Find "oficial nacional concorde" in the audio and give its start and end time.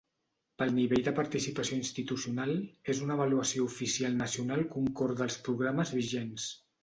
3.73-5.27